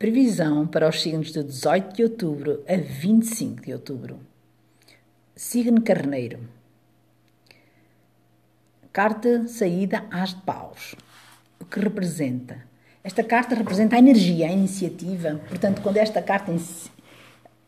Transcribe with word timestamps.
Previsão 0.00 0.66
para 0.66 0.88
os 0.88 1.02
signos 1.02 1.30
de 1.30 1.44
18 1.44 1.94
de 1.94 2.02
outubro 2.04 2.64
a 2.66 2.74
25 2.74 3.60
de 3.60 3.74
outubro. 3.74 4.18
Signo 5.36 5.82
Carneiro. 5.82 6.38
Carta 8.90 9.46
saída 9.46 10.06
às 10.10 10.30
de 10.30 10.36
paus. 10.36 10.94
O 11.60 11.66
que 11.66 11.78
representa? 11.78 12.64
Esta 13.04 13.22
carta 13.22 13.54
representa 13.54 13.96
a 13.96 13.98
energia, 13.98 14.46
a 14.46 14.52
iniciativa. 14.52 15.38
Portanto, 15.46 15.82
quando 15.82 15.98
esta 15.98 16.22
carta 16.22 16.50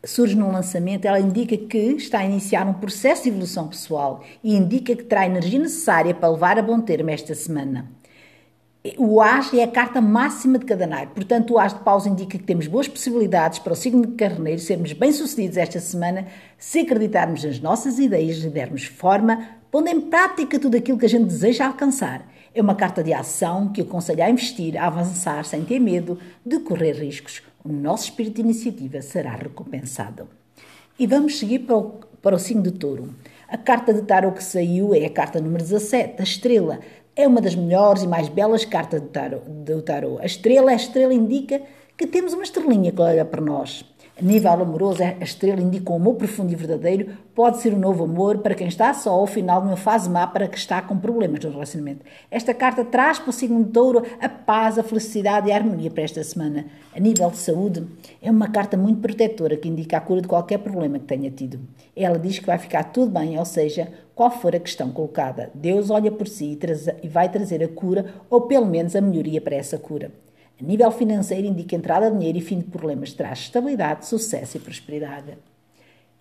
surge 0.03 0.33
num 0.33 0.51
lançamento, 0.51 1.05
ela 1.05 1.19
indica 1.19 1.55
que 1.55 1.77
está 1.77 2.21
a 2.21 2.25
iniciar 2.25 2.67
um 2.67 2.73
processo 2.73 3.21
de 3.21 3.29
evolução 3.29 3.67
pessoal 3.67 4.25
e 4.43 4.55
indica 4.55 4.95
que 4.95 5.03
terá 5.03 5.21
a 5.21 5.27
energia 5.27 5.59
necessária 5.59 6.15
para 6.15 6.29
levar 6.29 6.57
a 6.57 6.63
bom 6.63 6.81
termo 6.81 7.11
esta 7.11 7.35
semana. 7.35 7.91
O 8.97 9.21
As 9.21 9.53
é 9.53 9.63
a 9.63 9.67
carta 9.67 10.01
máxima 10.01 10.59
de 10.59 10.65
cada 10.65 10.85
naipe. 10.85 11.13
Portanto, 11.13 11.53
o 11.53 11.57
As 11.57 11.73
de 11.73 11.79
Paus 11.79 12.05
indica 12.05 12.37
que 12.37 12.43
temos 12.43 12.67
boas 12.67 12.85
possibilidades 12.85 13.57
para 13.57 13.71
o 13.71 13.77
signo 13.77 14.05
de 14.05 14.11
Carneiro 14.15 14.59
sermos 14.59 14.91
bem-sucedidos 14.91 15.55
esta 15.55 15.79
semana 15.79 16.27
se 16.57 16.79
acreditarmos 16.79 17.45
nas 17.45 17.61
nossas 17.61 17.97
ideias 17.97 18.43
e 18.43 18.49
dermos 18.49 18.83
forma, 18.83 19.39
pondo 19.71 19.87
em 19.87 20.01
prática 20.01 20.59
tudo 20.59 20.75
aquilo 20.75 20.97
que 20.97 21.05
a 21.05 21.09
gente 21.09 21.27
deseja 21.27 21.65
alcançar. 21.65 22.29
É 22.53 22.61
uma 22.61 22.75
carta 22.75 23.01
de 23.01 23.13
ação 23.13 23.71
que 23.71 23.79
aconselha 23.79 24.25
a 24.25 24.29
investir, 24.29 24.77
a 24.77 24.87
avançar 24.87 25.45
sem 25.45 25.63
ter 25.63 25.79
medo 25.79 26.19
de 26.45 26.59
correr 26.59 26.91
riscos. 26.91 27.41
O 27.63 27.71
nosso 27.71 28.09
espírito 28.09 28.35
de 28.35 28.41
iniciativa 28.41 29.01
será 29.01 29.33
recompensado. 29.33 30.27
E 30.99 31.07
vamos 31.07 31.39
seguir 31.39 31.59
para 31.59 31.77
o, 31.77 31.83
para 32.21 32.35
o 32.35 32.39
signo 32.39 32.63
de 32.63 32.71
touro. 32.71 33.15
A 33.47 33.57
carta 33.57 33.93
de 33.93 34.01
tarot 34.01 34.35
que 34.35 34.43
saiu 34.43 34.93
é 34.93 35.05
a 35.05 35.09
carta 35.09 35.39
número 35.39 35.63
17, 35.63 36.15
a 36.19 36.23
estrela. 36.23 36.79
É 37.15 37.27
uma 37.27 37.39
das 37.41 37.55
melhores 37.55 38.03
e 38.03 38.07
mais 38.07 38.27
belas 38.27 38.65
cartas 38.65 39.01
do 39.01 39.81
tarot. 39.81 40.19
A 40.19 40.25
estrela, 40.25 40.71
a 40.71 40.75
estrela 40.75 41.13
indica 41.13 41.61
que 41.95 42.07
temos 42.07 42.33
uma 42.33 42.43
estrelinha 42.43 42.91
que 42.91 43.01
olha 43.01 43.23
para 43.23 43.39
nós. 43.39 43.85
Nível 44.21 44.51
amoroso, 44.51 45.01
a 45.01 45.23
estrela 45.23 45.59
indica 45.59 45.91
um 45.91 45.95
amor 45.95 46.13
profundo 46.13 46.53
e 46.53 46.55
verdadeiro. 46.55 47.17
Pode 47.33 47.59
ser 47.59 47.73
um 47.73 47.79
novo 47.79 48.03
amor 48.03 48.37
para 48.37 48.53
quem 48.53 48.67
está 48.67 48.93
só 48.93 49.09
ao 49.09 49.25
final 49.25 49.59
de 49.59 49.67
uma 49.67 49.75
fase 49.75 50.07
má 50.07 50.27
para 50.27 50.47
que 50.47 50.55
está 50.55 50.79
com 50.83 50.95
problemas 50.95 51.43
no 51.43 51.49
relacionamento. 51.49 52.05
Esta 52.29 52.53
carta 52.53 52.85
traz 52.85 53.17
para 53.17 53.31
o 53.31 53.33
signo 53.33 53.63
de 53.63 53.71
touro 53.71 54.03
a 54.21 54.29
paz, 54.29 54.77
a 54.77 54.83
felicidade 54.83 55.49
e 55.49 55.51
a 55.51 55.55
harmonia 55.55 55.89
para 55.89 56.03
esta 56.03 56.23
semana. 56.23 56.67
A 56.95 56.99
nível 56.99 57.31
de 57.31 57.37
saúde, 57.37 57.87
é 58.21 58.29
uma 58.29 58.47
carta 58.49 58.77
muito 58.77 59.01
protetora 59.01 59.57
que 59.57 59.67
indica 59.67 59.97
a 59.97 60.01
cura 60.01 60.21
de 60.21 60.27
qualquer 60.27 60.59
problema 60.59 60.99
que 60.99 61.05
tenha 61.05 61.31
tido. 61.31 61.59
Ela 61.95 62.19
diz 62.19 62.37
que 62.37 62.45
vai 62.45 62.59
ficar 62.59 62.83
tudo 62.83 63.11
bem, 63.11 63.39
ou 63.39 63.45
seja, 63.45 63.91
qual 64.13 64.29
for 64.29 64.55
a 64.55 64.59
questão 64.59 64.91
colocada. 64.91 65.49
Deus 65.55 65.89
olha 65.89 66.11
por 66.11 66.27
si 66.27 66.59
e 67.01 67.07
vai 67.07 67.29
trazer 67.29 67.63
a 67.63 67.67
cura 67.67 68.13
ou 68.29 68.41
pelo 68.41 68.67
menos 68.67 68.95
a 68.95 69.01
melhoria 69.01 69.41
para 69.41 69.55
essa 69.55 69.79
cura. 69.79 70.11
A 70.59 70.63
nível 70.63 70.91
financeiro, 70.91 71.47
indica 71.47 71.75
entrada 71.75 72.09
de 72.09 72.17
dinheiro 72.17 72.37
e 72.37 72.41
fim 72.41 72.59
de 72.59 72.65
problemas, 72.65 73.13
traz 73.13 73.39
estabilidade, 73.39 74.05
sucesso 74.05 74.57
e 74.57 74.59
prosperidade. 74.59 75.37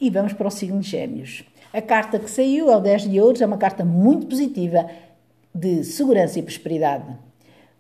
E 0.01 0.11
vamos 0.11 0.33
para 0.33 0.49
o 0.49 0.51
signo 0.51 0.81
de 0.81 0.89
Gêmeos. 0.89 1.45
A 1.73 1.81
carta 1.81 2.19
que 2.19 2.31
saiu 2.31 2.71
é 2.71 2.77
o 2.77 2.81
10 2.81 3.11
de 3.11 3.21
Ouros, 3.21 3.41
é 3.41 3.47
uma 3.47 3.59
carta 3.59 3.85
muito 3.85 4.27
positiva 4.27 4.87
de 5.55 5.85
segurança 5.85 6.39
e 6.39 6.43
prosperidade. 6.43 7.17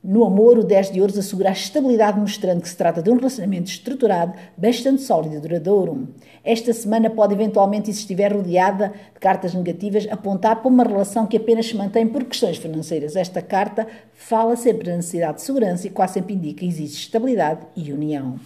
No 0.04 0.24
amor, 0.24 0.58
o 0.58 0.64
10 0.64 0.90
de 0.90 1.00
ouros 1.00 1.16
assegura 1.16 1.50
a 1.50 1.52
estabilidade, 1.52 2.18
mostrando 2.18 2.60
que 2.60 2.68
se 2.68 2.76
trata 2.76 3.00
de 3.00 3.08
um 3.08 3.14
relacionamento 3.14 3.70
estruturado, 3.70 4.34
bastante 4.56 5.00
sólido 5.02 5.36
e 5.36 5.40
duradouro. 5.40 6.08
Esta 6.42 6.72
semana 6.72 7.08
pode 7.08 7.34
eventualmente, 7.34 7.92
se 7.92 8.00
estiver 8.00 8.32
rodeada 8.32 8.92
de 9.14 9.20
cartas 9.20 9.54
negativas, 9.54 10.08
apontar 10.10 10.56
para 10.56 10.68
uma 10.68 10.82
relação 10.82 11.24
que 11.24 11.36
apenas 11.36 11.66
se 11.66 11.76
mantém 11.76 12.04
por 12.04 12.24
questões 12.24 12.56
financeiras. 12.56 13.14
Esta 13.14 13.40
carta 13.40 13.86
fala 14.12 14.56
sempre 14.56 14.90
da 14.90 14.96
necessidade 14.96 15.36
de 15.36 15.42
segurança 15.42 15.86
e 15.86 15.90
quase 15.90 16.14
sempre 16.14 16.34
indica 16.34 16.58
que 16.58 16.66
existe 16.66 17.04
estabilidade 17.04 17.60
e 17.76 17.92
união. 17.92 18.40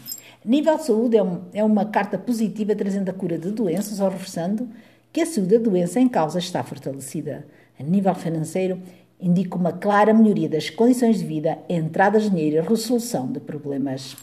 Nível 0.45 0.77
de 0.77 0.85
saúde 0.85 1.17
é, 1.17 1.23
um, 1.23 1.41
é 1.55 1.65
uma 1.65 1.87
carta 1.87 2.19
positiva 2.19 2.77
trazendo 2.77 3.09
a 3.09 3.15
cura 3.15 3.39
de 3.39 3.51
doenças 3.51 3.99
ou 3.99 4.11
reforçando 4.11 4.69
que 5.11 5.23
a 5.23 5.27
saúde 5.27 5.57
da 5.57 5.65
doença 5.65 5.99
em 5.99 6.09
causa 6.09 6.39
está 6.39 6.63
fortalecida. 6.63 7.47
A 7.81 7.83
nível 7.83 8.15
financeiro, 8.15 8.79
indica 9.21 9.57
uma 9.57 9.73
clara 9.73 10.13
melhoria 10.13 10.49
das 10.49 10.71
condições 10.71 11.19
de 11.19 11.25
vida, 11.25 11.59
entradas 11.69 12.25
de 12.25 12.31
dinheiro 12.31 12.57
e 12.57 12.69
resolução 12.69 13.31
de 13.31 13.41
problemas. 13.41 14.17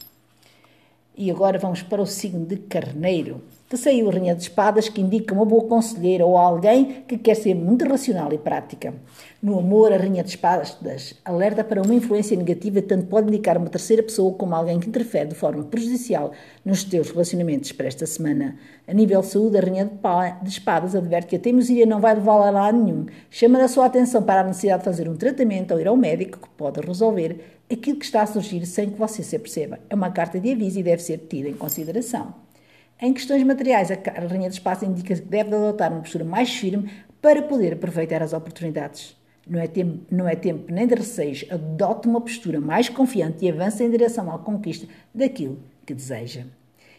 E 1.16 1.30
agora 1.30 1.60
vamos 1.60 1.82
para 1.82 2.02
o 2.02 2.06
signo 2.06 2.46
de 2.46 2.58
Carneiro, 2.58 3.42
que 3.74 3.78
saiu 3.78 4.08
Rainha 4.12 4.36
de 4.36 4.44
Espadas, 4.44 4.88
que 4.88 5.02
indica 5.02 5.34
uma 5.34 5.46
boa 5.46 5.64
conselheira 5.64 6.24
ou 6.24 6.38
alguém 6.38 7.04
que 7.08 7.18
quer 7.18 7.34
ser 7.34 7.56
muito 7.56 7.84
racional 7.86 8.32
e 8.32 8.38
prática. 8.38 8.94
No 9.42 9.58
amor, 9.58 9.92
a 9.92 9.98
Rainha 9.98 10.24
de 10.24 10.30
Espadas 10.30 11.16
alerta 11.26 11.64
para 11.64 11.82
uma 11.82 11.96
influência 11.96 12.38
negativa, 12.38 12.84
tanto 12.84 13.08
pode 13.08 13.30
indicar 13.30 13.58
uma 13.58 13.72
terceira 13.72 14.04
pessoa 14.04 14.32
como 14.36 14.54
alguém 14.54 14.80
que 14.80 14.88
interfere 14.88 15.30
de 15.30 15.34
forma 15.34 15.64
prejudicial 15.64 16.34
nos 16.64 16.84
teus 16.84 17.10
relacionamentos 17.10 17.72
para 17.72 17.88
esta 17.88 18.06
semana. 18.06 18.60
A 18.88 18.94
nível 18.94 19.22
de 19.22 19.26
saúde, 19.26 19.58
a 19.58 19.62
Rainha 19.62 19.90
de 20.44 20.50
Espadas 20.50 20.96
adverte 20.96 21.30
que 21.30 21.36
a 21.38 21.40
teimosia 21.40 21.88
não 21.88 22.00
vai 22.00 22.14
levá-la 22.14 22.50
a 22.50 22.52
lado 22.52 22.78
nenhum. 22.78 23.08
Chama 23.32 23.64
a 23.64 23.68
sua 23.68 23.88
atenção 23.88 24.22
para 24.22 24.42
a 24.42 24.44
necessidade 24.44 24.82
de 24.82 24.86
fazer 24.86 25.10
um 25.10 25.16
tratamento 25.16 25.74
ou 25.74 25.80
ir 25.80 25.88
ao 25.88 25.98
médico 25.98 26.38
que 26.38 26.50
pode 26.50 26.80
resolver 26.80 27.40
aquilo 27.72 27.98
que 27.98 28.06
está 28.06 28.22
a 28.22 28.28
surgir 28.28 28.68
sem 28.68 28.92
que 28.92 29.00
você 29.00 29.24
se 29.24 29.36
aperceba. 29.36 29.80
É 29.90 29.96
uma 29.96 30.12
carta 30.12 30.40
de 30.40 30.52
aviso 30.52 30.80
e 30.80 30.84
deve 30.84 31.02
ser 31.02 31.18
tida 31.28 31.50
em 31.50 31.54
consideração. 31.54 32.43
Em 33.02 33.12
questões 33.12 33.44
materiais, 33.44 33.92
a 33.92 33.96
Rainha 33.96 34.50
de 34.50 34.56
Espadas 34.56 34.84
indica 34.84 35.16
que 35.16 35.22
deve 35.22 35.56
adotar 35.56 35.92
uma 35.92 36.02
postura 36.02 36.24
mais 36.24 36.54
firme 36.54 36.90
para 37.22 37.42
poder 37.42 37.74
aproveitar 37.74 38.22
as 38.22 38.34
oportunidades. 38.34 39.18
Não 39.46 39.60
é, 39.60 39.68
tempo, 39.68 40.00
não 40.10 40.28
é 40.28 40.36
tempo 40.36 40.72
nem 40.72 40.88
de 40.88 40.96
receios, 40.96 41.44
adote 41.50 42.08
uma 42.08 42.22
postura 42.22 42.62
mais 42.62 42.88
confiante 42.88 43.44
e 43.44 43.52
avance 43.52 43.84
em 43.84 43.90
direção 43.90 44.32
à 44.32 44.40
conquista 44.40 44.88
daquilo 45.14 45.60
que 45.86 45.94
deseja. 45.94 46.46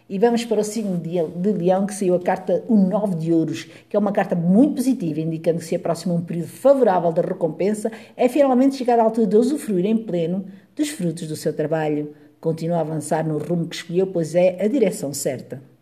E 0.06 0.18
vamos 0.18 0.44
para 0.44 0.60
o 0.60 0.64
signo 0.64 0.98
de 0.98 1.52
Leão, 1.52 1.86
que 1.86 1.94
saiu 1.94 2.14
a 2.14 2.20
carta 2.20 2.62
O 2.68 2.76
Nove 2.76 3.14
de 3.14 3.32
Ouros, 3.32 3.64
que 3.88 3.96
é 3.96 3.98
uma 3.98 4.12
carta 4.12 4.36
muito 4.36 4.74
positiva, 4.74 5.20
indicando 5.20 5.60
que 5.60 5.64
se 5.64 5.76
aproxima 5.76 6.12
um 6.12 6.20
período 6.20 6.48
favorável 6.48 7.10
da 7.10 7.22
recompensa, 7.22 7.90
é 8.14 8.28
finalmente 8.28 8.76
chegar 8.76 8.98
à 8.98 9.02
altura 9.02 9.26
de 9.26 9.36
usufruir 9.36 9.86
em 9.86 9.96
pleno 9.96 10.44
dos 10.76 10.90
frutos 10.90 11.26
do 11.26 11.36
seu 11.36 11.54
trabalho. 11.54 12.14
Continua 12.38 12.76
a 12.76 12.80
avançar 12.80 13.26
no 13.26 13.38
rumo 13.38 13.66
que 13.66 13.76
escolheu, 13.76 14.08
pois 14.08 14.34
é 14.34 14.62
a 14.62 14.68
direção 14.68 15.14
certa. 15.14 15.73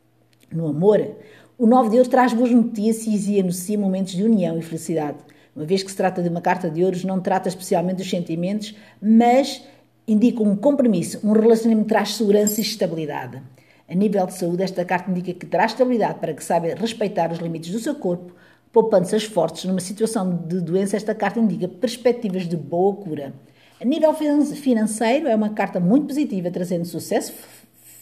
No 0.53 0.69
amor, 0.69 1.17
o 1.59 1.67
Nove 1.67 1.89
de 1.91 1.97
Ouros 1.97 2.09
traz 2.09 2.33
boas 2.33 2.51
notícias 2.51 3.27
e 3.27 3.41
anuncia 3.41 3.79
momentos 3.79 4.13
de 4.13 4.23
união 4.23 4.59
e 4.59 4.63
felicidade. 4.63 5.19
Uma 5.57 5.65
vez 5.65 5.83
que 5.83 5.91
se 5.91 5.97
trata 5.97 6.23
de 6.23 6.29
uma 6.29 6.41
carta 6.41 6.71
de 6.71 6.85
ouros, 6.85 7.05
não 7.05 7.21
trata 7.21 7.49
especialmente 7.49 7.97
dos 7.99 8.11
sentimentos, 8.11 8.75
mas 9.01 9.63
indica 10.07 10.43
um 10.43 10.57
compromisso, 10.57 11.21
um 11.25 11.33
relacionamento 11.33 11.87
que 11.87 11.95
traz 11.95 12.15
segurança 12.15 12.61
e 12.61 12.65
estabilidade. 12.65 13.43
A 13.89 13.95
nível 13.95 14.27
de 14.27 14.35
saúde, 14.35 14.63
esta 14.63 14.85
carta 14.85 15.11
indica 15.11 15.33
que 15.33 15.47
terá 15.47 15.67
estabilidade 15.67 16.19
para 16.19 16.33
que 16.35 16.43
saiba 16.43 16.69
respeitar 16.75 17.31
os 17.31 17.39
limites 17.39 17.71
do 17.71 17.79
seu 17.79 17.95
corpo, 17.95 18.33
poupando-se 18.73 19.17
esforços 19.17 19.65
numa 19.65 19.81
situação 19.81 20.45
de 20.47 20.61
doença. 20.61 20.97
Esta 20.97 21.15
carta 21.15 21.39
indica 21.39 21.69
perspectivas 21.69 22.49
de 22.49 22.57
boa 22.57 22.97
cura. 22.97 23.35
A 23.81 23.85
nível 23.85 24.15
financeiro, 24.15 25.29
é 25.29 25.35
uma 25.35 25.51
carta 25.51 25.79
muito 25.81 26.07
positiva, 26.07 26.51
trazendo 26.51 26.85
sucesso 26.85 27.33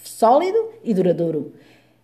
sólido 0.05 0.59
e 0.85 0.93
duradouro. 0.93 1.55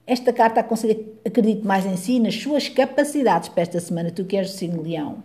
Esta 0.07 0.33
carta 0.33 0.61
aconselha 0.61 0.97
acredite 1.25 1.67
mais 1.67 1.85
em 1.85 1.97
si, 1.97 2.21
nas 2.21 2.37
suas 2.37 2.69
capacidades 2.69 3.49
para 3.49 3.63
esta 3.63 3.81
semana, 3.81 4.13
tu 4.13 4.25
queres 4.25 4.53
signo 4.53 4.83
leão. 4.83 5.17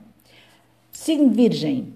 Signo 0.91 1.29
de 1.29 1.35
Virgem. 1.35 1.93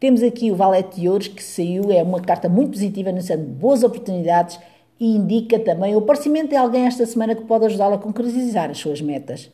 Temos 0.00 0.20
aqui 0.20 0.50
o 0.50 0.56
Valete 0.56 1.00
de 1.00 1.08
Ouros, 1.08 1.28
que 1.28 1.40
saiu, 1.40 1.92
é 1.92 2.02
uma 2.02 2.20
carta 2.20 2.48
muito 2.48 2.72
positiva, 2.72 3.10
anunciando 3.10 3.44
boas 3.44 3.84
oportunidades 3.84 4.58
e 4.98 5.14
indica 5.14 5.60
também 5.60 5.94
o 5.94 5.98
aparecimento 5.98 6.50
de 6.50 6.56
alguém 6.56 6.86
esta 6.86 7.06
semana 7.06 7.36
que 7.36 7.44
pode 7.44 7.66
ajudá-la 7.66 7.94
a 7.94 7.98
concretizar 7.98 8.68
as 8.68 8.78
suas 8.78 9.00
metas. 9.00 9.48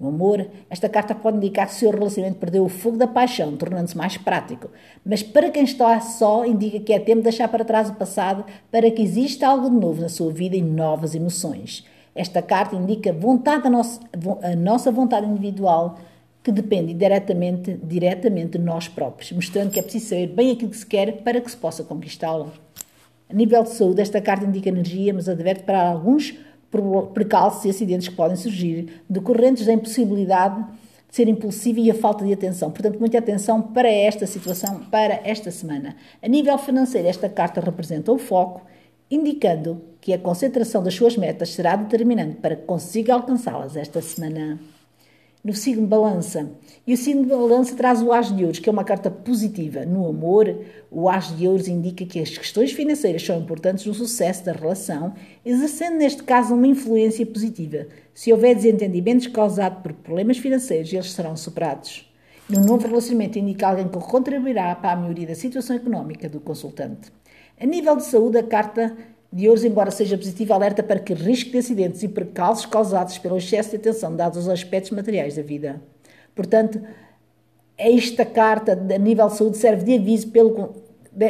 No 0.00 0.08
amor, 0.08 0.44
esta 0.68 0.88
carta 0.88 1.14
pode 1.14 1.36
indicar 1.36 1.68
que 1.68 1.74
o 1.74 1.76
seu 1.76 1.92
relacionamento 1.92 2.40
perdeu 2.40 2.64
o 2.64 2.68
fogo 2.68 2.96
da 2.96 3.06
paixão, 3.06 3.56
tornando-se 3.56 3.96
mais 3.96 4.16
prático. 4.16 4.68
Mas 5.06 5.22
para 5.22 5.50
quem 5.50 5.62
está 5.62 6.00
só, 6.00 6.44
indica 6.44 6.80
que 6.80 6.92
é 6.92 6.98
tempo 6.98 7.18
de 7.18 7.28
deixar 7.28 7.46
para 7.46 7.64
trás 7.64 7.88
o 7.88 7.94
passado 7.94 8.44
para 8.72 8.90
que 8.90 9.00
exista 9.00 9.46
algo 9.46 9.70
de 9.70 9.76
novo 9.76 10.00
na 10.00 10.08
sua 10.08 10.32
vida 10.32 10.56
e 10.56 10.62
novas 10.62 11.14
emoções. 11.14 11.86
Esta 12.14 12.42
carta 12.42 12.76
indica 12.76 13.12
vontade, 13.12 13.66
a, 13.66 13.70
nossa, 13.70 14.00
a 14.42 14.56
nossa 14.56 14.90
vontade 14.90 15.26
individual 15.26 15.98
que 16.42 16.50
depende 16.50 16.92
diretamente, 16.92 17.78
diretamente 17.82 18.58
de 18.58 18.64
nós 18.64 18.88
próprios, 18.88 19.30
mostrando 19.32 19.70
que 19.70 19.78
é 19.78 19.82
preciso 19.82 20.08
saber 20.08 20.26
bem 20.26 20.50
aquilo 20.50 20.70
que 20.70 20.76
se 20.76 20.86
quer 20.86 21.22
para 21.22 21.40
que 21.40 21.50
se 21.50 21.56
possa 21.56 21.84
conquistá-lo. 21.84 22.52
A 23.30 23.34
nível 23.34 23.62
de 23.62 23.70
saúde, 23.70 24.02
esta 24.02 24.20
carta 24.20 24.44
indica 24.44 24.68
energia, 24.68 25.14
mas 25.14 25.28
adverte 25.28 25.62
para 25.62 25.80
alguns 25.80 26.34
precalços 27.14 27.64
e 27.64 27.70
acidentes 27.70 28.08
que 28.08 28.14
podem 28.14 28.36
surgir, 28.36 29.02
decorrentes 29.08 29.66
da 29.66 29.72
impossibilidade 29.72 30.62
de 31.08 31.16
ser 31.16 31.28
impulsivo 31.28 31.78
e 31.78 31.90
a 31.90 31.94
falta 31.94 32.24
de 32.24 32.32
atenção. 32.32 32.70
Portanto, 32.70 32.98
muita 32.98 33.18
atenção 33.18 33.60
para 33.60 33.90
esta 33.90 34.26
situação, 34.26 34.80
para 34.90 35.20
esta 35.24 35.50
semana. 35.50 35.94
A 36.22 36.28
nível 36.28 36.56
financeiro, 36.58 37.06
esta 37.06 37.28
carta 37.28 37.60
representa 37.60 38.10
o 38.10 38.18
foco, 38.18 38.62
indicando 39.12 39.82
que 40.00 40.14
a 40.14 40.18
concentração 40.18 40.82
das 40.82 40.94
suas 40.94 41.18
metas 41.18 41.50
será 41.50 41.76
determinante 41.76 42.36
para 42.36 42.56
que 42.56 42.64
consiga 42.64 43.12
alcançá-las 43.12 43.76
esta 43.76 44.00
semana. 44.00 44.58
no 45.44 45.52
signo 45.52 45.86
balança. 45.88 46.52
E 46.86 46.94
o 46.94 46.96
signo 46.96 47.26
balança 47.26 47.74
traz 47.74 48.00
o 48.00 48.12
as 48.12 48.34
de 48.34 48.44
ouros, 48.44 48.60
que 48.60 48.68
é 48.68 48.72
uma 48.72 48.84
carta 48.84 49.10
positiva. 49.10 49.84
No 49.84 50.08
amor, 50.08 50.56
o 50.88 51.08
as 51.08 51.36
de 51.36 51.48
ouros 51.48 51.66
indica 51.66 52.06
que 52.06 52.20
as 52.20 52.30
questões 52.30 52.70
financeiras 52.72 53.22
são 53.22 53.40
importantes 53.40 53.84
no 53.84 53.92
sucesso 53.92 54.44
da 54.44 54.52
relação, 54.52 55.12
exercendo 55.44 55.96
neste 55.96 56.22
caso 56.22 56.54
uma 56.54 56.68
influência 56.68 57.26
positiva. 57.26 57.88
Se 58.14 58.32
houver 58.32 58.54
desentendimentos 58.54 59.26
causados 59.26 59.82
por 59.82 59.92
problemas 59.92 60.38
financeiros, 60.38 60.92
eles 60.92 61.10
serão 61.10 61.36
superados. 61.36 62.08
No 62.48 62.60
novo 62.60 62.86
relacionamento 62.86 63.38
indica 63.38 63.66
alguém 63.66 63.88
que 63.88 63.98
contribuirá 63.98 64.74
para 64.76 64.92
a 64.92 64.96
melhoria 64.96 65.26
da 65.26 65.34
situação 65.34 65.74
económica 65.74 66.28
do 66.28 66.38
consultante. 66.38 67.10
A 67.62 67.66
nível 67.66 67.96
de 67.96 68.02
saúde, 68.02 68.38
a 68.38 68.42
carta 68.42 68.92
de 69.32 69.46
ouros, 69.46 69.64
embora 69.64 69.92
seja 69.92 70.18
positiva, 70.18 70.52
alerta 70.52 70.82
para 70.82 70.98
que 70.98 71.14
risco 71.14 71.52
de 71.52 71.58
acidentes 71.58 72.02
e 72.02 72.08
percalços 72.08 72.66
causados 72.66 73.18
pelo 73.18 73.36
excesso 73.36 73.70
de 73.70 73.76
atenção 73.76 74.16
dados 74.16 74.36
aos 74.36 74.48
aspectos 74.48 74.90
materiais 74.90 75.36
da 75.36 75.42
vida. 75.42 75.80
Portanto, 76.34 76.82
esta 77.78 78.24
carta 78.24 78.72
a 78.72 78.98
nível 78.98 79.28
de 79.28 79.36
saúde 79.36 79.58
serve 79.58 79.84
de 79.84 79.94
aviso 79.94 80.28
pelo, 80.32 80.74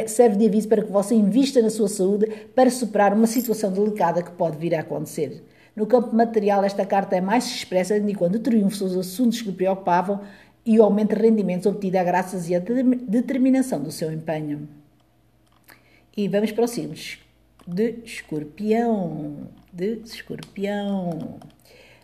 serve 0.07 0.37
de 0.37 0.47
aviso 0.47 0.67
para 0.67 0.81
que 0.81 0.91
você 0.91 1.13
invista 1.13 1.61
na 1.61 1.69
sua 1.69 1.87
saúde 1.87 2.25
para 2.55 2.71
superar 2.71 3.13
uma 3.13 3.27
situação 3.27 3.71
delicada 3.71 4.23
que 4.23 4.31
pode 4.31 4.57
vir 4.57 4.73
a 4.73 4.79
acontecer. 4.79 5.43
No 5.75 5.85
campo 5.85 6.15
material, 6.15 6.63
esta 6.63 6.83
carta 6.83 7.15
é 7.15 7.21
mais 7.21 7.45
expressa 7.45 7.95
indicando 7.95 8.39
o 8.39 8.41
triunfo 8.41 8.75
sobre 8.75 8.97
os 8.97 9.07
assuntos 9.07 9.39
que 9.39 9.49
o 9.49 9.53
preocupavam 9.53 10.19
e 10.65 10.79
o 10.79 10.83
aumento 10.83 11.15
de 11.15 11.21
rendimentos 11.21 11.67
obtido 11.67 12.03
graças 12.03 12.51
à 12.51 12.59
determinação 13.07 13.79
do 13.79 13.91
seu 13.91 14.11
empenho. 14.11 14.67
E 16.15 16.27
vamos 16.27 16.51
para 16.51 16.65
o 16.65 16.67
signo 16.67 16.93
de 17.65 17.95
escorpião. 18.05 19.47
De 19.71 19.99
escorpião. 20.05 21.39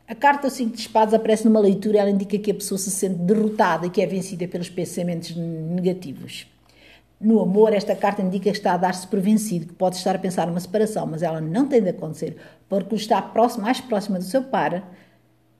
A 0.07 0.15
carta 0.15 0.49
5 0.49 0.75
de 0.75 0.81
espadas 0.81 1.13
aparece 1.13 1.45
numa 1.45 1.59
leitura, 1.59 1.99
ela 1.99 2.09
indica 2.09 2.39
que 2.39 2.49
a 2.49 2.55
pessoa 2.55 2.79
se 2.79 2.89
sente 2.89 3.19
derrotada 3.19 3.85
e 3.85 3.89
que 3.91 4.01
é 4.01 4.07
vencida 4.07 4.47
pelos 4.47 4.67
pensamentos 4.67 5.35
negativos. 5.35 6.47
No 7.21 7.39
amor, 7.39 7.73
esta 7.73 7.95
carta 7.95 8.23
indica 8.23 8.45
que 8.45 8.57
está 8.57 8.73
a 8.73 8.77
dar-se 8.77 9.05
por 9.05 9.19
vencido, 9.19 9.67
que 9.67 9.73
pode 9.73 9.97
estar 9.97 10.15
a 10.15 10.19
pensar 10.19 10.47
numa 10.47 10.59
separação, 10.59 11.05
mas 11.05 11.21
ela 11.21 11.39
não 11.39 11.67
tem 11.67 11.79
de 11.79 11.89
acontecer, 11.89 12.37
porque 12.67 12.95
está 12.95 13.21
próximo, 13.21 13.63
mais 13.63 13.79
próxima 13.79 14.17
do 14.17 14.23
seu 14.23 14.41
par, 14.41 14.91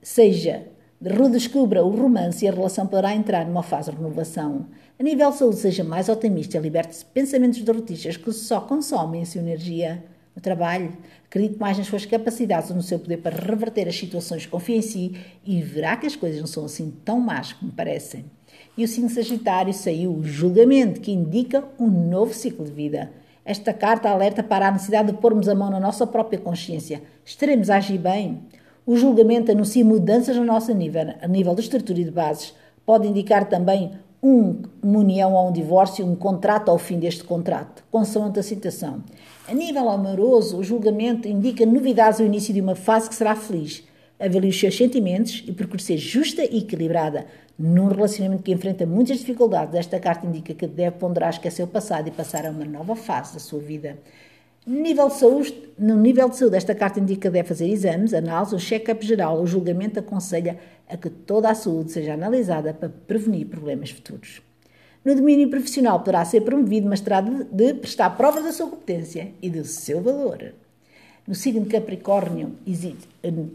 seja 0.01 0.65
redescubra 1.01 1.83
o 1.83 1.89
romance 1.89 2.43
e 2.43 2.47
a 2.47 2.51
relação 2.51 2.85
poderá 2.85 3.15
entrar 3.15 3.45
numa 3.45 3.63
fase 3.63 3.89
de 3.89 3.97
renovação. 3.97 4.65
A 4.99 5.03
nível 5.03 5.31
de 5.31 5.37
saúde, 5.37 5.55
seja 5.55 5.83
mais 5.83 6.09
otimista, 6.09 6.59
liberte-se 6.59 7.05
de 7.05 7.11
pensamentos 7.11 7.61
derrotistas 7.61 8.17
que 8.17 8.31
só 8.33 8.59
consomem 8.59 9.21
a 9.21 9.25
sua 9.25 9.39
energia. 9.39 10.03
No 10.35 10.41
trabalho, 10.41 10.91
acredite 11.25 11.57
mais 11.57 11.77
nas 11.77 11.87
suas 11.87 12.05
capacidades 12.05 12.69
ou 12.69 12.75
no 12.75 12.83
seu 12.83 12.99
poder 12.99 13.17
para 13.17 13.35
reverter 13.35 13.87
as 13.87 13.97
situações, 13.97 14.45
confie 14.45 14.75
em 14.75 14.81
si 14.81 15.15
e 15.45 15.61
verá 15.61 15.95
que 15.95 16.05
as 16.05 16.15
coisas 16.17 16.39
não 16.39 16.47
são 16.47 16.65
assim 16.65 16.93
tão 17.05 17.19
más 17.19 17.53
como 17.53 17.71
parecem. 17.71 18.25
E 18.77 18.83
o 18.83 18.87
signo 18.87 19.09
Sagitário 19.09 19.73
saiu 19.73 20.13
o 20.13 20.23
julgamento, 20.23 20.99
que 20.99 21.11
indica 21.11 21.63
um 21.79 21.87
novo 21.87 22.33
ciclo 22.33 22.65
de 22.65 22.71
vida. 22.71 23.11
Esta 23.45 23.73
carta 23.73 24.09
alerta 24.09 24.43
para 24.43 24.67
a 24.67 24.71
necessidade 24.71 25.11
de 25.11 25.17
pormos 25.17 25.47
a 25.47 25.55
mão 25.55 25.71
na 25.71 25.79
nossa 25.79 26.05
própria 26.05 26.39
consciência. 26.39 27.01
Estaremos 27.25 27.69
a 27.69 27.77
agir 27.77 27.97
bem? 27.97 28.41
O 28.85 28.95
julgamento 28.95 29.51
anuncia 29.51 29.83
mudanças 29.85 30.35
no 30.35 30.45
nosso 30.45 30.73
nível, 30.73 31.13
a 31.21 31.27
nível 31.27 31.53
de 31.53 31.61
estrutura 31.61 31.99
e 31.99 32.03
de 32.03 32.11
bases. 32.11 32.53
Pode 32.85 33.07
indicar 33.07 33.47
também 33.47 33.91
um, 34.21 34.61
uma 34.81 34.99
união 34.99 35.33
ou 35.33 35.49
um 35.49 35.51
divórcio, 35.51 36.05
um 36.05 36.15
contrato 36.15 36.69
ao 36.69 36.77
fim 36.77 36.99
deste 36.99 37.23
contrato, 37.23 37.83
consoante 37.91 38.39
a 38.39 38.43
citação. 38.43 39.03
A 39.47 39.53
nível 39.53 39.89
amoroso, 39.89 40.57
o 40.57 40.63
julgamento 40.63 41.27
indica 41.27 41.65
novidades 41.65 42.19
ao 42.19 42.25
início 42.25 42.53
de 42.53 42.61
uma 42.61 42.75
fase 42.75 43.09
que 43.09 43.15
será 43.15 43.35
feliz. 43.35 43.83
Avalie 44.19 44.49
os 44.49 44.59
seus 44.59 44.75
sentimentos 44.75 45.43
e 45.47 45.51
procure 45.53 45.81
ser 45.81 45.97
justa 45.97 46.43
e 46.43 46.59
equilibrada. 46.59 47.25
Num 47.57 47.87
relacionamento 47.87 48.43
que 48.43 48.51
enfrenta 48.51 48.85
muitas 48.85 49.19
dificuldades, 49.19 49.75
esta 49.75 49.99
carta 49.99 50.25
indica 50.25 50.53
que 50.53 50.67
deve 50.67 50.97
ponderar 50.97 51.29
esquecer 51.29 51.63
o 51.63 51.67
passado 51.67 52.07
e 52.07 52.11
passar 52.11 52.45
a 52.45 52.51
uma 52.51 52.65
nova 52.65 52.95
fase 52.95 53.33
da 53.33 53.39
sua 53.39 53.59
vida. 53.59 53.97
Nível 54.65 55.07
de 55.07 55.15
saúde, 55.15 55.71
no 55.77 55.95
nível 55.95 56.29
de 56.29 56.37
saúde, 56.37 56.57
esta 56.57 56.75
carta 56.75 56.99
indica 56.99 57.21
que 57.21 57.29
deve 57.29 57.47
fazer 57.47 57.67
exames, 57.67 58.13
análise, 58.13 58.53
um 58.53 58.59
check-up 58.59 59.05
geral. 59.05 59.41
O 59.41 59.47
julgamento 59.47 59.99
aconselha 59.99 60.59
a 60.87 60.97
que 60.97 61.09
toda 61.09 61.49
a 61.49 61.55
saúde 61.55 61.91
seja 61.91 62.13
analisada 62.13 62.73
para 62.73 62.89
prevenir 62.89 63.47
problemas 63.47 63.89
futuros. 63.89 64.41
No 65.03 65.15
domínio 65.15 65.49
profissional 65.49 65.99
poderá 65.99 66.25
ser 66.25 66.41
promovido, 66.41 66.87
mas 66.87 66.99
terá 66.99 67.21
de, 67.21 67.45
de 67.45 67.73
prestar 67.75 68.09
prova 68.11 68.41
da 68.41 68.51
sua 68.51 68.67
competência 68.69 69.33
e 69.41 69.49
do 69.49 69.63
seu 69.63 70.01
valor. 70.01 70.53
No 71.29 71.35
signo 71.35 71.61
de 71.61 71.69
Capricórnio 71.69 72.55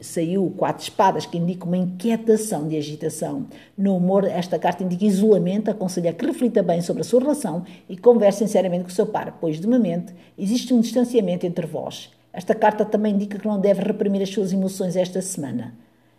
saiu 0.01 0.55
quatro 0.57 0.85
espadas, 0.85 1.27
que 1.27 1.37
indica 1.37 1.67
uma 1.67 1.77
inquietação 1.77 2.69
de 2.69 2.77
agitação. 2.77 3.49
No 3.77 3.97
humor, 3.97 4.23
esta 4.27 4.61
carta 4.61 4.85
indica 4.85 5.05
isolamento, 5.05 5.73
aconselha 5.73 6.13
que 6.13 6.25
reflita 6.25 6.63
bem 6.63 6.81
sobre 6.81 7.01
a 7.01 7.05
sua 7.05 7.19
relação 7.19 7.65
e 7.89 7.97
converse 7.97 8.39
sinceramente 8.39 8.85
com 8.85 8.91
o 8.91 8.95
seu 8.95 9.07
par, 9.07 9.39
pois, 9.41 9.61
de 9.61 9.67
momento, 9.67 10.15
existe 10.39 10.73
um 10.73 10.81
distanciamento 10.81 11.47
entre 11.47 11.67
vós. 11.67 12.13
Esta 12.33 12.55
carta 12.55 12.85
também 12.85 13.13
indica 13.13 13.41
que 13.41 13.49
não 13.49 13.59
deve 13.59 13.83
reprimir 13.83 14.23
as 14.23 14.31
suas 14.31 14.53
emoções 14.53 14.95
esta 14.95 15.21
semana. 15.21 15.75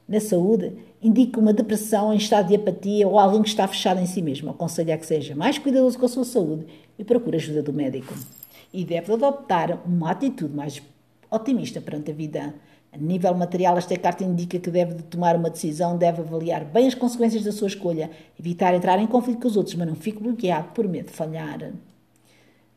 Na 0.09 0.19
saúde, 0.19 0.73
indica 1.01 1.39
uma 1.39 1.53
depressão 1.53 2.13
em 2.13 2.17
estado 2.17 2.49
de 2.49 2.55
apatia 2.55 3.07
ou 3.07 3.17
alguém 3.17 3.41
que 3.41 3.47
está 3.47 3.65
fechado 3.65 4.01
em 4.01 4.05
si 4.05 4.21
mesmo. 4.21 4.49
Aconselha 4.49 4.97
que 4.97 5.05
seja 5.05 5.33
mais 5.33 5.57
cuidadoso 5.57 5.97
com 5.97 6.05
a 6.05 6.09
sua 6.09 6.25
saúde 6.25 6.65
e 6.99 7.05
procure 7.05 7.37
ajuda 7.37 7.63
do 7.63 7.71
médico. 7.71 8.13
E 8.73 8.83
deve 8.83 9.13
adoptar 9.13 9.81
uma 9.85 10.11
atitude 10.11 10.53
mais 10.53 10.81
otimista 11.29 11.81
perante 11.81 12.11
a 12.11 12.13
vida. 12.13 12.53
A 12.91 12.97
nível 12.97 13.33
material, 13.35 13.77
esta 13.77 13.97
carta 13.97 14.23
indica 14.23 14.57
que 14.57 14.71
deve 14.71 14.95
tomar 15.03 15.35
uma 15.35 15.49
decisão, 15.49 15.97
deve 15.97 16.21
avaliar 16.21 16.63
bem 16.63 16.87
as 16.87 16.95
consequências 16.95 17.43
da 17.43 17.51
sua 17.51 17.67
escolha, 17.67 18.09
evitar 18.39 18.73
entrar 18.73 18.97
em 18.99 19.07
conflito 19.07 19.41
com 19.41 19.47
os 19.47 19.57
outros, 19.57 19.75
mas 19.75 19.87
não 19.87 19.95
fique 19.95 20.23
bloqueado 20.23 20.69
por 20.73 20.87
medo 20.87 21.07
de 21.07 21.11
falhar. 21.11 21.73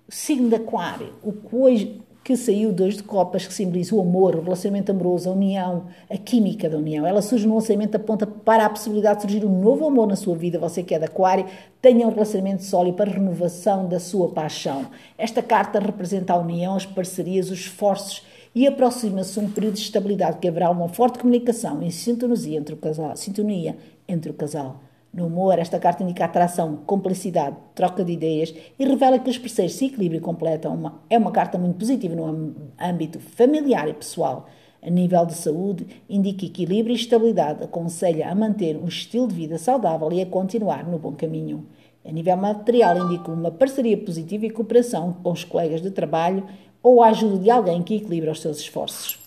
O 0.08 0.12
signo 0.12 0.48
de 0.48 0.56
Aquário, 0.56 1.12
o 1.22 1.32
coelho 1.32 2.02
que 2.28 2.36
saiu 2.36 2.72
dois 2.72 2.94
de 2.94 3.02
copas, 3.02 3.46
que 3.46 3.54
simboliza 3.54 3.94
o 3.94 4.02
amor, 4.02 4.36
o 4.36 4.42
relacionamento 4.42 4.92
amoroso, 4.92 5.30
a 5.30 5.32
união, 5.32 5.86
a 6.10 6.16
química 6.18 6.68
da 6.68 6.76
união. 6.76 7.06
Ela 7.06 7.22
surge 7.22 7.46
no 7.46 7.54
lançamento, 7.54 7.94
aponta 7.94 8.26
para 8.26 8.66
a 8.66 8.68
possibilidade 8.68 9.16
de 9.16 9.22
surgir 9.22 9.46
um 9.46 9.62
novo 9.62 9.86
amor 9.86 10.06
na 10.06 10.14
sua 10.14 10.36
vida. 10.36 10.58
Você 10.58 10.82
que 10.82 10.94
é 10.94 10.98
de 10.98 11.06
Aquário, 11.06 11.46
tenha 11.80 12.06
um 12.06 12.10
relacionamento 12.10 12.64
sólido 12.64 12.98
para 12.98 13.10
renovação 13.10 13.88
da 13.88 13.98
sua 13.98 14.28
paixão. 14.28 14.88
Esta 15.16 15.42
carta 15.42 15.78
representa 15.78 16.34
a 16.34 16.38
união, 16.38 16.74
as 16.74 16.84
parcerias, 16.84 17.50
os 17.50 17.60
esforços 17.60 18.22
e 18.58 18.66
aproxima-se 18.66 19.38
um 19.38 19.48
período 19.48 19.74
de 19.74 19.82
estabilidade 19.82 20.38
que 20.38 20.48
haverá 20.48 20.68
uma 20.68 20.88
forte 20.88 21.20
comunicação 21.20 21.80
e 21.80 21.92
sintonia 21.92 22.58
entre 22.58 22.74
o 22.74 22.76
casal. 22.76 23.14
Sintonia 23.14 23.76
entre 24.08 24.32
o 24.32 24.34
casal. 24.34 24.80
No 25.14 25.28
humor, 25.28 25.60
esta 25.60 25.78
carta 25.78 26.02
indica 26.02 26.24
atração, 26.24 26.80
complicidade, 26.84 27.54
troca 27.72 28.04
de 28.04 28.14
ideias 28.14 28.52
e 28.76 28.84
revela 28.84 29.20
que 29.20 29.30
os 29.30 29.38
parceiros 29.38 29.76
se 29.76 29.86
equilibram 29.86 30.18
e 30.18 30.20
completam. 30.20 30.74
Uma, 30.74 31.00
é 31.08 31.16
uma 31.16 31.30
carta 31.30 31.56
muito 31.56 31.76
positiva 31.76 32.16
no 32.16 32.56
âmbito 32.80 33.20
familiar 33.20 33.88
e 33.88 33.94
pessoal. 33.94 34.48
A 34.82 34.90
nível 34.90 35.24
de 35.24 35.34
saúde, 35.34 35.86
indica 36.10 36.44
equilíbrio 36.44 36.92
e 36.92 36.98
estabilidade, 36.98 37.62
aconselha 37.62 38.28
a 38.28 38.34
manter 38.34 38.76
um 38.76 38.88
estilo 38.88 39.28
de 39.28 39.36
vida 39.36 39.56
saudável 39.56 40.12
e 40.12 40.20
a 40.20 40.26
continuar 40.26 40.84
no 40.84 40.98
bom 40.98 41.12
caminho. 41.12 41.64
A 42.04 42.10
nível 42.10 42.36
material, 42.36 42.96
indica 43.06 43.30
uma 43.30 43.52
parceria 43.52 43.96
positiva 43.96 44.46
e 44.46 44.50
cooperação 44.50 45.12
com 45.12 45.30
os 45.30 45.44
colegas 45.44 45.82
de 45.82 45.90
trabalho 45.90 46.44
ou 46.82 47.02
a 47.02 47.08
ajuda 47.08 47.38
de 47.38 47.50
alguém 47.50 47.82
que 47.82 47.96
equilibra 47.96 48.32
os 48.32 48.40
seus 48.40 48.58
esforços. 48.58 49.18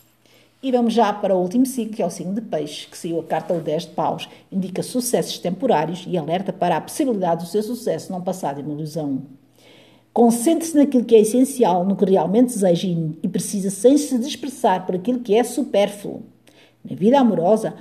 E 0.63 0.71
vamos 0.71 0.93
já 0.93 1.11
para 1.11 1.35
o 1.35 1.41
último 1.41 1.65
signo, 1.65 1.93
que 1.93 2.03
é 2.03 2.05
o 2.05 2.09
signo 2.11 2.35
de 2.35 2.41
peixe, 2.41 2.87
que 2.87 2.95
saiu 2.95 3.19
a 3.19 3.23
carta 3.23 3.53
o 3.53 3.59
10 3.59 3.87
de 3.87 3.89
paus, 3.89 4.29
indica 4.51 4.83
sucessos 4.83 5.39
temporários 5.39 6.05
e 6.07 6.15
alerta 6.15 6.53
para 6.53 6.77
a 6.77 6.81
possibilidade 6.81 7.43
do 7.43 7.49
seu 7.49 7.63
sucesso 7.63 8.11
não 8.11 8.21
passar 8.21 8.53
de 8.53 8.61
uma 8.61 8.73
ilusão. 8.73 9.23
Concentre-se 10.13 10.77
naquilo 10.77 11.03
que 11.03 11.15
é 11.15 11.21
essencial, 11.21 11.83
no 11.83 11.95
que 11.95 12.05
realmente 12.05 12.49
deseja 12.49 12.87
e 13.23 13.27
precisa, 13.27 13.71
sem 13.71 13.97
se 13.97 14.19
dispersar 14.19 14.85
por 14.85 14.93
aquilo 14.93 15.19
que 15.19 15.33
é 15.33 15.43
supérfluo. 15.43 16.21
Na 16.83 16.95
vida 16.95 17.19
amorosa, 17.19 17.73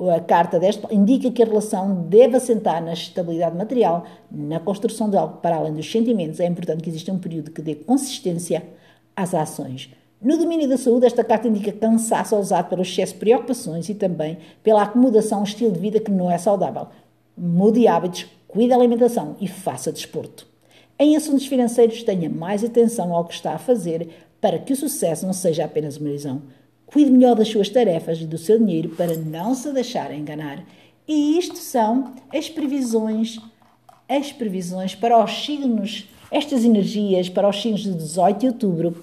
a 0.00 0.20
carta 0.20 0.58
10 0.58 0.80
indica 0.90 1.30
que 1.30 1.42
a 1.42 1.46
relação 1.46 2.06
deve 2.08 2.36
assentar 2.36 2.82
na 2.82 2.92
estabilidade 2.92 3.56
material, 3.56 4.04
na 4.30 4.58
construção 4.58 5.08
de 5.08 5.16
algo 5.16 5.36
para 5.36 5.56
além 5.56 5.74
dos 5.74 5.90
sentimentos. 5.90 6.40
É 6.40 6.46
importante 6.46 6.82
que 6.82 6.90
exista 6.90 7.12
um 7.12 7.18
período 7.18 7.50
que 7.50 7.62
dê 7.62 7.74
consistência 7.74 8.64
às 9.16 9.34
ações. 9.34 9.90
No 10.20 10.36
domínio 10.36 10.68
da 10.68 10.76
saúde, 10.76 11.06
esta 11.06 11.24
carta 11.24 11.48
indica 11.48 11.72
cansaço 11.72 12.30
causado 12.30 12.68
pelo 12.68 12.82
excesso 12.82 13.14
de 13.14 13.18
preocupações 13.18 13.88
e 13.88 13.94
também 13.94 14.38
pela 14.62 14.82
acomodação 14.82 15.40
um 15.40 15.44
estilo 15.44 15.72
de 15.72 15.80
vida 15.80 16.00
que 16.00 16.10
não 16.10 16.30
é 16.30 16.38
saudável. 16.38 16.88
Mude 17.36 17.86
hábitos, 17.86 18.26
cuide 18.48 18.70
da 18.70 18.76
alimentação 18.76 19.36
e 19.40 19.48
faça 19.48 19.92
desporto. 19.92 20.46
Em 20.98 21.14
assuntos 21.16 21.46
financeiros, 21.46 22.02
tenha 22.02 22.30
mais 22.30 22.64
atenção 22.64 23.12
ao 23.12 23.24
que 23.24 23.34
está 23.34 23.52
a 23.52 23.58
fazer 23.58 24.08
para 24.40 24.58
que 24.58 24.72
o 24.72 24.76
sucesso 24.76 25.26
não 25.26 25.32
seja 25.32 25.64
apenas 25.64 25.98
uma 25.98 26.08
ilusão. 26.08 26.42
Cuide 26.86 27.10
melhor 27.10 27.34
das 27.34 27.48
suas 27.48 27.68
tarefas 27.68 28.18
e 28.20 28.26
do 28.26 28.38
seu 28.38 28.58
dinheiro 28.58 28.90
para 28.90 29.16
não 29.16 29.54
se 29.54 29.70
deixar 29.72 30.12
enganar. 30.14 30.64
E 31.06 31.38
isto 31.38 31.56
são 31.56 32.14
as 32.34 32.48
previsões, 32.48 33.38
as 34.08 34.32
previsões 34.32 34.94
para 34.94 35.22
os 35.22 35.44
signos 35.44 36.08
estas 36.30 36.64
energias 36.64 37.28
para 37.28 37.48
os 37.48 37.60
signos 37.60 37.82
de 37.82 37.94
18 37.94 38.38
de 38.38 38.46
outubro 38.46 39.00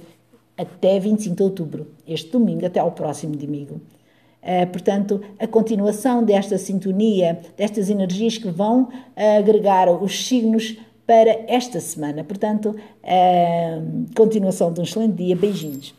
até 0.58 1.00
25 1.00 1.36
de 1.36 1.44
outubro, 1.44 1.88
este 2.08 2.32
domingo 2.32 2.66
até 2.66 2.80
ao 2.80 2.92
próximo 2.92 3.36
domingo. 3.36 3.82
Uh, 4.44 4.68
portanto, 4.72 5.22
a 5.40 5.48
continuação 5.48 6.24
desta 6.24 6.58
sintonia, 6.58 7.40
destas 7.56 7.90
energias 7.90 8.38
que 8.38 8.50
vão 8.50 8.84
uh, 8.84 8.90
agregar 9.40 9.90
os 9.90 10.28
signos 10.28 10.78
para 11.08 11.46
esta 11.48 11.80
semana. 11.80 12.24
Portanto, 12.24 12.76
uh, 12.76 14.16
continuação 14.16 14.72
de 14.72 14.82
um 14.82 14.84
excelente 14.84 15.16
dia. 15.16 15.36
Beijinhos. 15.36 15.94